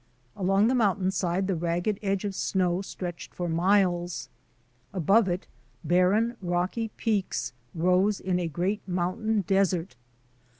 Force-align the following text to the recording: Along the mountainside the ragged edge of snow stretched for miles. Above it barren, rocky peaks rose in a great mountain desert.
Along 0.35 0.67
the 0.67 0.73
mountainside 0.73 1.45
the 1.45 1.53
ragged 1.55 1.99
edge 2.01 2.25
of 2.25 2.33
snow 2.33 2.81
stretched 2.81 3.35
for 3.35 3.47
miles. 3.47 4.29
Above 4.93 5.27
it 5.29 5.45
barren, 5.83 6.37
rocky 6.41 6.87
peaks 6.97 7.53
rose 7.75 8.19
in 8.19 8.39
a 8.39 8.47
great 8.47 8.81
mountain 8.87 9.41
desert. 9.45 9.95